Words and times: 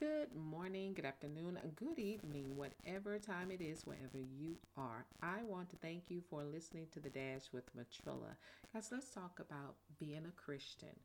Good 0.00 0.34
morning, 0.34 0.94
good 0.94 1.04
afternoon, 1.04 1.58
good 1.76 1.98
evening, 1.98 2.56
whatever 2.56 3.18
time 3.18 3.50
it 3.50 3.60
is, 3.60 3.82
wherever 3.84 4.16
you 4.16 4.56
are. 4.78 5.04
I 5.22 5.42
want 5.42 5.68
to 5.70 5.76
thank 5.76 6.04
you 6.08 6.22
for 6.30 6.42
listening 6.42 6.86
to 6.92 7.00
The 7.00 7.10
Dash 7.10 7.52
with 7.52 7.64
Matrilla. 7.76 8.34
Guys, 8.72 8.88
let's 8.90 9.10
talk 9.10 9.38
about 9.40 9.74
being 9.98 10.24
a 10.26 10.40
Christian. 10.42 10.96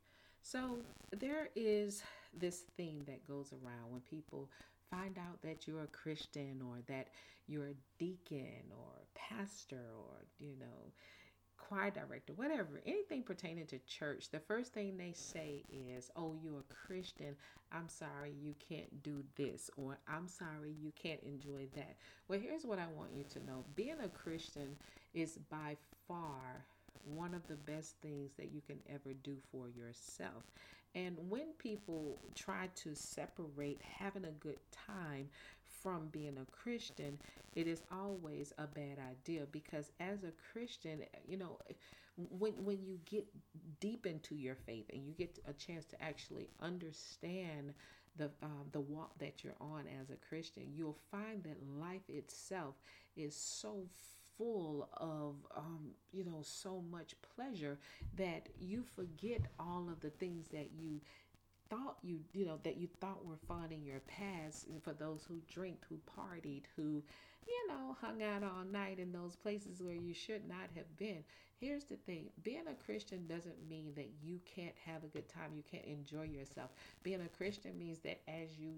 So, 0.42 0.80
there 1.12 1.50
is 1.58 2.04
this 2.34 2.62
thing 2.78 3.04
that 3.06 3.28
goes 3.28 3.52
around 3.52 3.92
when 3.92 4.00
people 4.00 4.50
find 4.90 5.18
out 5.18 5.42
that 5.42 5.68
you're 5.68 5.84
a 5.84 5.88
Christian 5.88 6.62
or 6.66 6.78
that 6.88 7.10
you're 7.48 7.68
a 7.68 8.00
deacon 8.00 8.64
or 8.72 8.94
pastor 9.14 9.84
or, 9.98 10.24
you 10.40 10.56
know, 10.58 10.94
choir 11.58 11.92
director, 11.92 12.34
whatever, 12.34 12.82
anything 12.86 13.24
pertaining 13.24 13.66
to 13.68 13.80
church, 13.80 14.30
the 14.30 14.40
first 14.40 14.74
thing 14.74 14.98
they 14.98 15.14
say 15.14 15.64
is, 15.70 16.12
Oh, 16.16 16.36
you're 16.42 16.60
a 16.60 16.88
Christian. 16.88 17.36
I'm 17.72 17.90
sorry 17.90 18.34
you 18.42 18.56
can't 18.70 19.04
do 19.04 19.24
this, 19.36 19.70
or 19.76 19.98
I'm 20.08 20.28
sorry 20.28 20.74
you 20.82 20.92
can't 21.02 21.22
enjoy 21.24 21.68
that. 21.76 21.96
Well, 22.28 22.40
here's 22.40 22.66
what 22.66 22.80
I 22.80 22.88
want 22.96 23.12
you 23.16 23.24
to 23.32 23.46
know 23.46 23.66
being 23.76 24.00
a 24.04 24.10
Christian 24.10 24.76
is 25.14 25.38
by 25.50 25.76
far 26.08 26.66
one 27.04 27.34
of 27.34 27.48
the 27.48 27.56
best 27.56 27.96
things 28.02 28.32
that 28.38 28.52
you 28.52 28.62
can 28.66 28.80
ever 28.90 29.14
do 29.24 29.38
for 29.52 29.68
yourself. 29.70 30.44
And 30.96 31.18
when 31.30 31.52
people 31.58 32.20
try 32.36 32.70
to 32.76 32.96
separate 32.96 33.82
having 33.82 34.26
a 34.26 34.32
good 34.32 34.60
time 34.88 35.30
from 35.86 36.10
being 36.12 36.40
a 36.40 36.46
Christian, 36.52 37.20
it 37.56 37.68
is 37.68 37.84
always 37.92 38.54
a 38.58 38.68
bad 38.68 39.00
idea 39.00 39.44
because 39.52 39.92
as 40.02 40.24
a 40.26 40.34
Christian, 40.52 41.06
you 41.28 41.38
know, 41.38 41.60
when 42.18 42.54
when 42.66 42.84
you 42.84 43.00
get 43.06 43.28
deep 43.80 44.08
into 44.08 44.36
your 44.36 44.56
faith 44.56 44.86
and 44.94 45.06
you 45.06 45.14
get 45.14 45.40
a 45.48 45.54
chance 45.54 45.86
to 45.88 46.04
actually 46.04 46.50
understand 46.62 47.74
the 48.18 48.32
um, 48.44 48.68
the 48.72 48.82
walk 48.82 49.20
that 49.20 49.44
you're 49.44 49.56
on 49.62 49.86
as 50.02 50.10
a 50.10 50.16
Christian, 50.28 50.64
you'll 50.74 50.98
find 51.12 51.44
that 51.44 51.58
life 51.80 52.10
itself 52.10 52.76
is 53.18 53.36
so 53.36 53.86
full 54.38 54.90
of 54.98 55.36
um, 55.56 55.92
you 56.12 56.24
know 56.26 56.42
so 56.44 56.84
much 56.92 57.16
pleasure 57.36 57.80
that 58.18 58.50
you 58.60 58.84
forget 58.84 59.42
all 59.60 59.90
of 59.92 60.02
the 60.02 60.10
things 60.12 60.50
that 60.50 60.72
you 60.78 61.02
thought 61.70 61.98
you 62.04 62.20
you 62.34 62.46
know 62.46 62.60
that 62.64 62.78
you 62.78 62.88
thought 63.00 63.26
were 63.26 63.38
fun 63.48 63.72
in 63.72 63.84
your 63.86 64.02
past 64.02 64.68
for 64.84 64.94
those 64.94 65.24
who 65.28 65.42
drinked 65.48 65.86
who 65.90 66.00
partied 66.18 66.64
who 66.76 67.04
you 67.48 67.68
know 67.68 67.96
hung 68.02 68.22
out 68.24 68.44
all 68.44 68.64
night 68.66 69.00
in 69.00 69.12
those 69.12 69.36
places 69.36 69.82
where 69.82 69.96
you 69.96 70.14
should 70.14 70.48
not 70.48 70.70
have 70.76 70.96
been. 70.98 71.24
Here's 71.58 71.86
the 71.86 71.96
thing 71.96 72.30
being 72.44 72.68
a 72.70 72.76
christian 72.86 73.28
doesn't 73.28 73.68
mean 73.70 73.94
that 73.96 74.10
you 74.22 74.40
can't 74.46 74.76
have 74.86 75.04
a 75.04 75.08
good 75.08 75.28
time 75.30 75.52
you 75.56 75.64
can't 75.70 75.86
enjoy 75.86 76.24
yourself. 76.24 76.72
Being 77.04 77.22
a 77.22 77.30
christian 77.30 77.78
means 77.78 78.00
that 78.00 78.22
as 78.28 78.58
you 78.60 78.76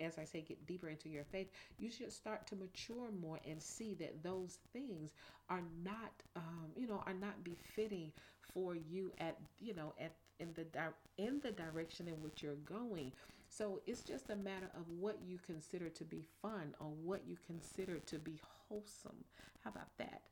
as 0.00 0.18
i 0.18 0.24
say 0.24 0.40
get 0.42 0.66
deeper 0.66 0.88
into 0.88 1.08
your 1.08 1.24
faith 1.24 1.48
you 1.78 1.90
should 1.90 2.12
start 2.12 2.46
to 2.46 2.56
mature 2.56 3.10
more 3.20 3.38
and 3.48 3.62
see 3.62 3.94
that 3.94 4.22
those 4.22 4.58
things 4.72 5.12
are 5.48 5.62
not 5.84 6.12
um, 6.36 6.70
you 6.76 6.86
know 6.86 7.02
are 7.06 7.14
not 7.14 7.42
befitting 7.44 8.12
for 8.40 8.74
you 8.74 9.12
at 9.18 9.38
you 9.60 9.74
know 9.74 9.94
at 10.00 10.12
in 10.40 10.52
the 10.54 10.64
di- 10.64 10.98
in 11.18 11.40
the 11.40 11.52
direction 11.52 12.08
in 12.08 12.14
which 12.22 12.42
you're 12.42 12.54
going. 12.54 13.12
So 13.48 13.80
it's 13.86 14.02
just 14.02 14.30
a 14.30 14.36
matter 14.36 14.70
of 14.76 14.88
what 14.88 15.18
you 15.26 15.38
consider 15.44 15.88
to 15.90 16.04
be 16.04 16.24
fun 16.42 16.74
or 16.80 16.88
what 16.88 17.22
you 17.26 17.36
consider 17.46 17.98
to 17.98 18.18
be 18.18 18.40
wholesome. 18.68 19.24
How 19.64 19.70
about 19.70 19.96
that? 19.98 20.22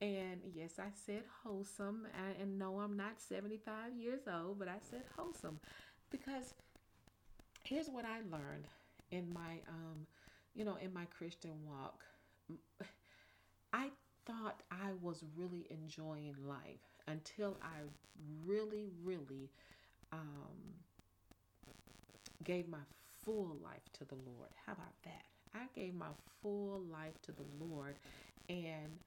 And 0.00 0.40
yes, 0.54 0.78
I 0.78 0.90
said 0.94 1.22
wholesome. 1.44 2.06
And 2.40 2.58
no, 2.58 2.80
I'm 2.80 2.96
not 2.96 3.20
75 3.20 3.94
years 3.96 4.22
old, 4.32 4.58
but 4.58 4.68
I 4.68 4.78
said 4.90 5.02
wholesome 5.16 5.58
because 6.10 6.54
here's 7.64 7.88
what 7.88 8.04
I 8.04 8.18
learned 8.30 8.66
in 9.10 9.32
my 9.32 9.60
um 9.68 10.06
you 10.54 10.64
know 10.64 10.76
in 10.82 10.92
my 10.92 11.04
Christian 11.06 11.52
walk. 11.66 12.02
I 13.72 13.90
thought 14.26 14.62
I 14.70 14.92
was 15.00 15.24
really 15.36 15.66
enjoying 15.70 16.34
life 16.46 16.80
until 17.06 17.58
I 17.62 17.80
really, 18.46 18.88
really 19.02 19.50
um, 20.12 20.74
gave 22.44 22.68
my 22.68 22.78
full 23.24 23.56
life 23.62 23.88
to 23.94 24.04
the 24.04 24.14
Lord. 24.14 24.50
How 24.66 24.72
about 24.72 24.94
that? 25.04 25.24
I 25.54 25.66
gave 25.74 25.94
my 25.94 26.12
full 26.42 26.80
life 26.80 27.20
to 27.22 27.32
the 27.32 27.44
Lord, 27.58 27.96
and 28.48 28.98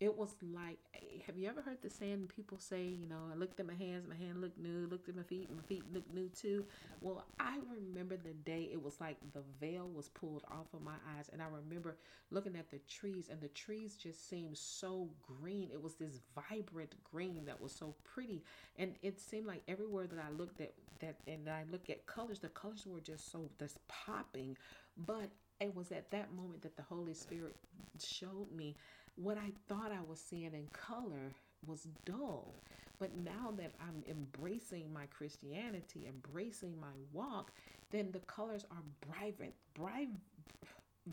it 0.00 0.16
was 0.16 0.36
like 0.54 0.78
have 1.26 1.36
you 1.36 1.48
ever 1.48 1.60
heard 1.60 1.82
the 1.82 1.90
saying 1.90 2.28
people 2.34 2.56
say 2.58 2.84
you 2.84 3.06
know 3.06 3.18
i 3.32 3.34
looked 3.36 3.58
at 3.58 3.66
my 3.66 3.74
hands 3.74 4.06
my 4.08 4.14
hand 4.14 4.40
looked 4.40 4.58
new 4.58 4.86
looked 4.90 5.08
at 5.08 5.16
my 5.16 5.22
feet 5.22 5.50
my 5.54 5.62
feet 5.62 5.82
looked 5.92 6.12
new 6.14 6.28
too. 6.28 6.64
Well 7.00 7.26
i 7.40 7.58
remember 7.72 8.16
the 8.16 8.34
day 8.34 8.68
it 8.72 8.82
was 8.82 9.00
like 9.00 9.16
the 9.32 9.42
veil 9.60 9.88
was 9.88 10.08
pulled 10.08 10.44
off 10.50 10.72
of 10.72 10.82
my 10.82 10.96
eyes 11.16 11.28
and 11.32 11.42
i 11.42 11.46
remember 11.46 11.96
looking 12.30 12.56
at 12.56 12.70
the 12.70 12.78
trees 12.88 13.28
and 13.30 13.40
the 13.40 13.48
trees 13.48 13.96
just 13.96 14.28
seemed 14.28 14.56
so 14.56 15.08
green. 15.40 15.70
It 15.72 15.82
was 15.82 15.94
this 15.94 16.20
vibrant 16.34 16.94
green 17.04 17.44
that 17.46 17.60
was 17.60 17.72
so 17.72 17.94
pretty 18.04 18.44
and 18.76 18.94
it 19.02 19.20
seemed 19.20 19.46
like 19.46 19.62
everywhere 19.68 20.06
that 20.06 20.18
i 20.18 20.30
looked 20.30 20.60
at 20.60 20.74
that 21.00 21.16
and 21.26 21.48
i 21.48 21.64
look 21.70 21.90
at 21.90 22.06
colors 22.06 22.38
the 22.40 22.48
colors 22.48 22.86
were 22.86 23.00
just 23.00 23.30
so 23.32 23.50
just 23.58 23.86
popping. 23.88 24.56
But 24.96 25.30
it 25.60 25.74
was 25.74 25.90
at 25.92 26.10
that 26.12 26.32
moment 26.34 26.62
that 26.62 26.76
the 26.76 26.82
Holy 26.82 27.14
Spirit 27.14 27.56
showed 28.02 28.52
me 28.54 28.76
what 29.16 29.36
I 29.36 29.52
thought 29.68 29.92
I 29.92 30.02
was 30.08 30.20
seeing 30.20 30.54
in 30.54 30.68
color 30.72 31.34
was 31.66 31.86
dull. 32.04 32.54
But 32.98 33.16
now 33.16 33.52
that 33.56 33.74
I'm 33.80 34.02
embracing 34.08 34.92
my 34.92 35.06
Christianity, 35.06 36.08
embracing 36.08 36.78
my 36.80 36.92
walk, 37.12 37.52
then 37.90 38.10
the 38.12 38.18
colors 38.20 38.64
are 38.70 39.14
vibrant, 39.18 39.54
bright, 39.74 40.08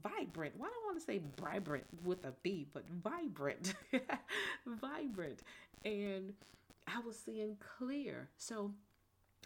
vibrant. 0.02 0.54
Why 0.58 0.68
do 0.68 0.74
I 0.74 0.86
want 0.86 1.00
to 1.00 1.06
say 1.06 1.22
vibrant 1.40 1.86
with 2.04 2.26
a 2.26 2.34
B, 2.44 2.68
but 2.74 2.86
vibrant, 2.90 3.76
vibrant. 4.66 5.42
And 5.84 6.34
I 6.88 7.00
was 7.06 7.18
seeing 7.18 7.58
clear. 7.78 8.30
So 8.38 8.72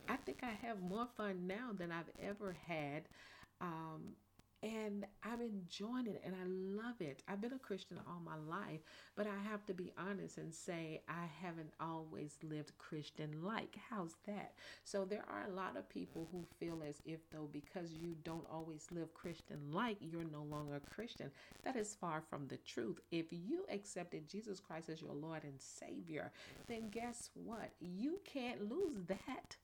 I 0.07 0.15
think 0.17 0.39
I 0.43 0.65
have 0.65 0.81
more 0.81 1.07
fun 1.17 1.45
now 1.47 1.71
than 1.77 1.91
I've 1.91 2.11
ever 2.21 2.55
had. 2.67 3.03
Um, 3.61 4.13
and 4.61 5.05
I'm 5.23 5.41
enjoying 5.41 6.07
it 6.07 6.21
and 6.25 6.35
I 6.35 6.83
love 6.83 6.99
it. 6.99 7.23
I've 7.27 7.41
been 7.41 7.53
a 7.53 7.59
Christian 7.59 7.99
all 8.07 8.21
my 8.23 8.35
life, 8.49 8.81
but 9.15 9.27
I 9.27 9.49
have 9.49 9.65
to 9.67 9.73
be 9.73 9.91
honest 9.97 10.37
and 10.37 10.53
say 10.53 11.01
I 11.07 11.25
haven't 11.41 11.73
always 11.79 12.37
lived 12.43 12.77
Christian 12.77 13.41
like. 13.43 13.77
How's 13.89 14.15
that? 14.27 14.53
So 14.83 15.05
there 15.05 15.25
are 15.29 15.45
a 15.47 15.55
lot 15.55 15.77
of 15.77 15.89
people 15.89 16.27
who 16.31 16.43
feel 16.59 16.83
as 16.87 17.01
if 17.05 17.19
though 17.31 17.49
because 17.51 17.91
you 17.93 18.15
don't 18.23 18.47
always 18.51 18.87
live 18.91 19.13
Christian 19.13 19.57
like, 19.71 19.97
you're 20.01 20.23
no 20.23 20.43
longer 20.43 20.75
a 20.75 20.93
Christian. 20.93 21.31
That 21.63 21.75
is 21.75 21.95
far 21.99 22.21
from 22.29 22.47
the 22.47 22.57
truth. 22.57 22.99
If 23.11 23.27
you 23.31 23.65
accepted 23.71 24.27
Jesus 24.29 24.59
Christ 24.59 24.89
as 24.89 25.01
your 25.01 25.13
Lord 25.13 25.43
and 25.43 25.59
Savior, 25.59 26.31
then 26.67 26.89
guess 26.89 27.29
what? 27.33 27.71
You 27.79 28.19
can't 28.25 28.69
lose 28.69 28.97
that. 29.07 29.55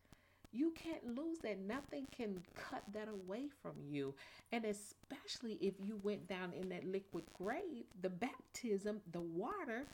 You 0.56 0.72
can't 0.72 1.16
lose 1.18 1.40
that. 1.40 1.60
Nothing 1.60 2.08
can 2.16 2.42
cut 2.56 2.84
that 2.94 3.10
away 3.10 3.48
from 3.62 3.74
you. 3.90 4.16
And 4.52 4.66
especially 4.66 5.58
if 5.62 5.76
you 5.80 6.00
went 6.04 6.28
down 6.28 6.54
in 6.54 6.70
that 6.70 6.86
liquid 6.86 7.26
grave, 7.34 7.86
the 8.02 8.10
baptism, 8.10 9.02
the 9.12 9.22
water, 9.22 9.86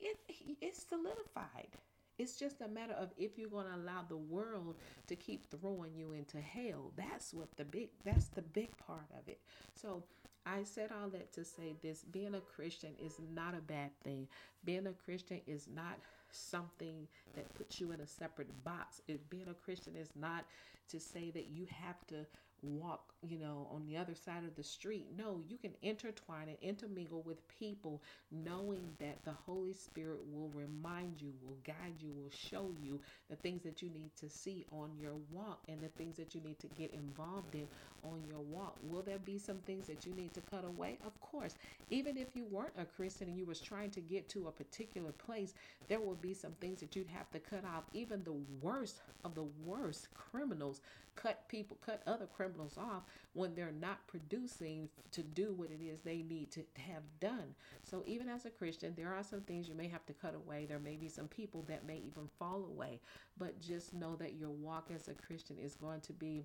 it 0.00 0.18
it's 0.60 0.86
solidified. 0.88 1.76
It's 2.18 2.36
just 2.38 2.60
a 2.60 2.68
matter 2.68 2.92
of 2.94 3.10
if 3.16 3.38
you're 3.38 3.48
going 3.48 3.66
to 3.66 3.76
allow 3.76 4.04
the 4.08 4.16
world 4.16 4.76
to 5.08 5.16
keep 5.16 5.50
throwing 5.50 5.94
you 5.96 6.12
into 6.12 6.38
hell. 6.40 6.92
That's 6.96 7.32
what 7.32 7.48
the 7.56 7.64
big 7.64 7.88
that's 8.04 8.28
the 8.28 8.42
big 8.42 8.76
part 8.78 9.08
of 9.18 9.28
it. 9.28 9.40
So 9.74 10.04
I 10.46 10.64
said 10.64 10.90
all 10.92 11.08
that 11.10 11.32
to 11.34 11.44
say 11.44 11.74
this 11.82 12.04
being 12.04 12.34
a 12.34 12.40
Christian 12.40 12.90
is 12.98 13.20
not 13.34 13.54
a 13.54 13.60
bad 13.60 13.90
thing. 14.04 14.28
Being 14.64 14.86
a 14.86 14.92
Christian 14.92 15.40
is 15.46 15.68
not 15.74 15.98
something 16.32 17.08
that 17.34 17.54
puts 17.54 17.80
you 17.80 17.92
in 17.92 18.00
a 18.00 18.06
separate 18.06 18.64
box. 18.64 19.00
It, 19.08 19.28
being 19.30 19.48
a 19.48 19.54
Christian 19.54 19.96
is 19.96 20.10
not 20.14 20.44
to 20.90 21.00
say 21.00 21.30
that 21.30 21.48
you 21.48 21.66
have 21.70 22.06
to 22.08 22.26
walk, 22.62 23.14
you 23.22 23.38
know, 23.38 23.68
on 23.72 23.86
the 23.86 23.96
other 23.96 24.14
side 24.14 24.44
of 24.44 24.54
the 24.54 24.62
street. 24.62 25.06
No, 25.16 25.40
you 25.48 25.56
can 25.56 25.72
intertwine 25.82 26.48
and 26.48 26.58
intermingle 26.60 27.22
with 27.22 27.46
people 27.48 28.02
knowing 28.30 28.90
that 28.98 29.24
the 29.24 29.32
Holy 29.32 29.72
Spirit 29.72 30.20
will 30.30 30.50
remind 30.50 31.20
you, 31.20 31.32
will 31.42 31.58
guide 31.64 32.00
you, 32.00 32.12
will 32.12 32.30
show 32.30 32.70
you 32.78 33.00
the 33.28 33.36
things 33.36 33.62
that 33.62 33.82
you 33.82 33.88
need 33.88 34.14
to 34.16 34.28
see 34.28 34.66
on 34.70 34.90
your 34.98 35.14
walk 35.30 35.60
and 35.68 35.80
the 35.80 35.88
things 35.88 36.16
that 36.16 36.34
you 36.34 36.40
need 36.40 36.58
to 36.60 36.68
get 36.68 36.92
involved 36.92 37.54
in 37.54 37.68
on 38.02 38.24
your 38.26 38.40
walk. 38.40 38.76
Will 38.82 39.02
there 39.02 39.18
be 39.18 39.38
some 39.38 39.58
things 39.60 39.86
that 39.86 40.06
you 40.06 40.12
need 40.14 40.34
to 40.34 40.40
cut 40.40 40.64
away? 40.64 40.98
Of 41.04 41.18
course. 41.20 41.56
Even 41.90 42.16
if 42.16 42.34
you 42.34 42.44
weren't 42.50 42.74
a 42.78 42.84
Christian 42.84 43.28
and 43.28 43.38
you 43.38 43.46
was 43.46 43.60
trying 43.60 43.90
to 43.90 44.00
get 44.00 44.28
to 44.30 44.48
a 44.48 44.52
particular 44.52 45.12
place, 45.12 45.54
there 45.88 46.00
will 46.00 46.14
be 46.14 46.34
some 46.34 46.52
things 46.60 46.80
that 46.80 46.94
you'd 46.96 47.08
have 47.08 47.30
to 47.30 47.38
cut 47.38 47.64
off. 47.64 47.84
Even 47.92 48.22
the 48.22 48.40
worst 48.60 49.00
of 49.24 49.34
the 49.34 49.46
worst 49.64 50.12
criminals 50.14 50.79
cut 51.16 51.48
people, 51.48 51.78
cut 51.84 52.02
other 52.06 52.26
criminals 52.26 52.50
criminals 52.50 52.78
off 52.78 53.04
when 53.32 53.54
they're 53.54 53.72
not 53.80 54.06
producing 54.06 54.88
to 55.12 55.22
do 55.22 55.52
what 55.56 55.70
it 55.70 55.82
is 55.82 56.00
they 56.00 56.22
need 56.22 56.50
to 56.52 56.60
have 56.76 57.02
done. 57.20 57.54
So 57.82 58.02
even 58.06 58.28
as 58.28 58.44
a 58.44 58.50
Christian, 58.50 58.94
there 58.96 59.12
are 59.12 59.22
some 59.22 59.42
things 59.42 59.68
you 59.68 59.74
may 59.74 59.88
have 59.88 60.04
to 60.06 60.12
cut 60.12 60.34
away. 60.34 60.66
There 60.66 60.78
may 60.78 60.96
be 60.96 61.08
some 61.08 61.28
people 61.28 61.64
that 61.68 61.86
may 61.86 61.98
even 61.98 62.28
fall 62.38 62.64
away, 62.64 63.00
but 63.38 63.60
just 63.60 63.94
know 63.94 64.16
that 64.16 64.34
your 64.34 64.50
walk 64.50 64.88
as 64.94 65.08
a 65.08 65.14
Christian 65.14 65.56
is 65.58 65.74
going 65.74 66.00
to 66.02 66.12
be 66.12 66.44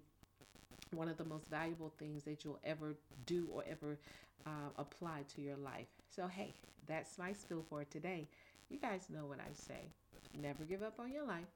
one 0.92 1.10
of 1.10 1.18
the 1.18 1.26
most 1.26 1.50
valuable 1.50 1.94
things 1.98 2.24
that 2.24 2.44
you'll 2.44 2.60
ever 2.64 2.96
do 3.26 3.48
or 3.52 3.64
ever 3.70 4.00
uh, 4.46 4.70
apply 4.78 5.24
to 5.36 5.42
your 5.42 5.58
life. 5.58 5.88
So, 6.10 6.28
hey, 6.28 6.54
that's 6.88 7.18
my 7.18 7.34
spiel 7.34 7.66
for 7.68 7.84
today. 7.84 8.28
You 8.70 8.80
guys 8.80 9.08
know 9.10 9.26
what 9.26 9.40
I 9.40 9.54
say 9.54 9.92
never 10.38 10.66
give 10.66 10.84
up 10.84 11.00
on 11.00 11.12
your 11.12 11.26
life, 11.26 11.48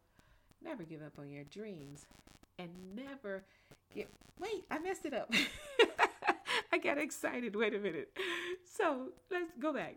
never 0.63 0.83
give 0.83 1.01
up 1.01 1.19
on 1.19 1.29
your 1.29 1.43
dreams, 1.43 2.05
and 2.59 2.69
never 2.95 3.44
get. 3.94 4.09
Wait, 4.39 4.65
I 4.69 4.79
messed 4.79 5.06
it 5.06 5.13
up. 5.13 5.33
I 6.71 6.77
got 6.77 7.00
excited. 7.00 7.56
Wait 7.56 7.73
a 7.73 7.79
minute. 7.79 8.15
So 8.77 9.07
let's 9.31 9.51
go 9.59 9.73
back. 9.73 9.95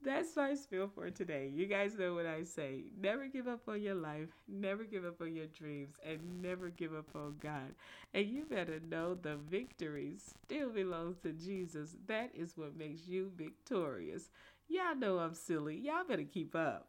That's 0.00 0.36
my 0.36 0.54
spiel 0.54 0.88
for 0.94 1.10
today. 1.10 1.50
You 1.52 1.66
guys 1.66 1.98
know 1.98 2.14
what 2.14 2.24
I 2.24 2.44
say. 2.44 2.84
Never 3.00 3.26
give 3.26 3.48
up 3.48 3.68
on 3.68 3.82
your 3.82 3.96
life, 3.96 4.28
never 4.46 4.84
give 4.84 5.04
up 5.04 5.20
on 5.20 5.34
your 5.34 5.48
dreams, 5.48 5.96
and 6.06 6.40
never 6.40 6.68
give 6.68 6.94
up 6.94 7.08
on 7.16 7.34
God. 7.40 7.74
And 8.14 8.26
you 8.26 8.44
better 8.44 8.78
know 8.88 9.14
the 9.16 9.36
victory 9.50 10.14
still 10.18 10.70
belongs 10.70 11.18
to 11.24 11.32
Jesus. 11.32 11.96
That 12.06 12.30
is 12.32 12.56
what 12.56 12.76
makes 12.76 13.08
you 13.08 13.32
victorious. 13.36 14.30
Y'all 14.68 14.94
know 14.94 15.18
I'm 15.18 15.34
silly. 15.34 15.76
Y'all 15.76 16.04
better 16.06 16.22
keep 16.22 16.54
up. 16.54 16.88